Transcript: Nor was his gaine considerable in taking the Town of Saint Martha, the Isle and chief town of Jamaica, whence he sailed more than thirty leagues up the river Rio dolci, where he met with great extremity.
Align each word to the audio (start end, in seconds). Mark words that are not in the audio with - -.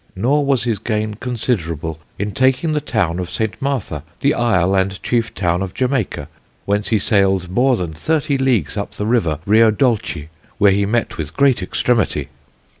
Nor 0.15 0.43
was 0.43 0.63
his 0.63 0.79
gaine 0.79 1.13
considerable 1.13 1.99
in 2.17 2.31
taking 2.31 2.71
the 2.71 2.81
Town 2.81 3.19
of 3.19 3.29
Saint 3.29 3.61
Martha, 3.61 4.01
the 4.21 4.33
Isle 4.33 4.73
and 4.73 4.99
chief 5.03 5.31
town 5.35 5.61
of 5.61 5.75
Jamaica, 5.75 6.27
whence 6.65 6.87
he 6.87 6.97
sailed 6.97 7.51
more 7.51 7.77
than 7.77 7.93
thirty 7.93 8.39
leagues 8.39 8.77
up 8.77 8.93
the 8.93 9.05
river 9.05 9.37
Rio 9.45 9.69
dolci, 9.69 10.29
where 10.57 10.71
he 10.71 10.87
met 10.87 11.19
with 11.19 11.37
great 11.37 11.61
extremity. 11.61 12.29